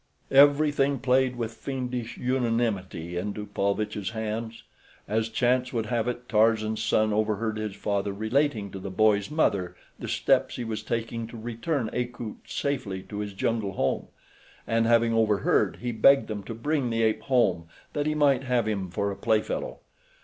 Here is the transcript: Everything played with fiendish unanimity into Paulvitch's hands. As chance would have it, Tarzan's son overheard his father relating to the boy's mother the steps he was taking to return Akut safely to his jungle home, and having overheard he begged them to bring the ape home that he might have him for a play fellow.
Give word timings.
Everything 0.31 0.97
played 0.97 1.35
with 1.35 1.53
fiendish 1.53 2.17
unanimity 2.17 3.17
into 3.17 3.45
Paulvitch's 3.45 4.09
hands. 4.09 4.63
As 5.07 5.29
chance 5.29 5.71
would 5.71 5.85
have 5.85 6.07
it, 6.07 6.27
Tarzan's 6.27 6.81
son 6.83 7.13
overheard 7.13 7.57
his 7.59 7.75
father 7.75 8.11
relating 8.11 8.71
to 8.71 8.79
the 8.79 8.89
boy's 8.89 9.29
mother 9.29 9.75
the 9.99 10.07
steps 10.07 10.55
he 10.55 10.63
was 10.63 10.81
taking 10.81 11.27
to 11.27 11.37
return 11.37 11.87
Akut 11.93 12.37
safely 12.47 13.03
to 13.03 13.19
his 13.19 13.33
jungle 13.33 13.73
home, 13.73 14.07
and 14.65 14.87
having 14.87 15.13
overheard 15.13 15.75
he 15.81 15.91
begged 15.91 16.27
them 16.29 16.41
to 16.45 16.55
bring 16.55 16.89
the 16.89 17.03
ape 17.03 17.21
home 17.21 17.67
that 17.93 18.07
he 18.07 18.15
might 18.15 18.41
have 18.45 18.67
him 18.67 18.89
for 18.89 19.11
a 19.11 19.15
play 19.15 19.43
fellow. 19.43 19.81